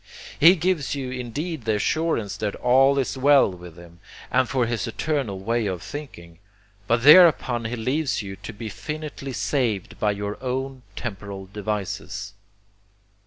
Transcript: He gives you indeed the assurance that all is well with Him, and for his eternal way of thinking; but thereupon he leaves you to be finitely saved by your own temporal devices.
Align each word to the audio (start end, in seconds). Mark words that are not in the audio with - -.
He 0.39 0.55
gives 0.55 0.95
you 0.95 1.11
indeed 1.11 1.65
the 1.65 1.75
assurance 1.75 2.35
that 2.37 2.55
all 2.55 2.97
is 2.97 3.19
well 3.19 3.51
with 3.51 3.77
Him, 3.77 3.99
and 4.31 4.49
for 4.49 4.65
his 4.65 4.87
eternal 4.87 5.37
way 5.39 5.67
of 5.67 5.83
thinking; 5.83 6.39
but 6.87 7.03
thereupon 7.03 7.65
he 7.65 7.75
leaves 7.75 8.23
you 8.23 8.35
to 8.37 8.51
be 8.51 8.67
finitely 8.67 9.35
saved 9.35 9.99
by 9.99 10.13
your 10.13 10.43
own 10.43 10.81
temporal 10.95 11.45
devices. 11.53 12.33